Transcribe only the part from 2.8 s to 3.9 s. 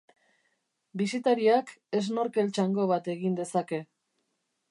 bat egin dezake.